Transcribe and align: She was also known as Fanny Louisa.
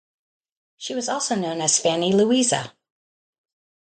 She 0.77 0.95
was 0.95 1.07
also 1.07 1.35
known 1.35 1.61
as 1.61 1.79
Fanny 1.79 2.11
Louisa. 2.11 2.73